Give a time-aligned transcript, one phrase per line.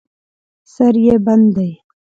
[0.73, 1.71] سر یې بند دی.